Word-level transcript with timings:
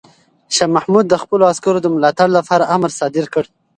شاه 0.55 0.69
محمود 0.75 1.05
د 1.09 1.15
خپلو 1.23 1.43
عسکرو 1.51 1.79
د 1.83 1.87
ملاتړ 1.95 2.27
لپاره 2.37 2.69
امر 2.75 2.89
صادر 2.99 3.25
کړ. 3.33 3.43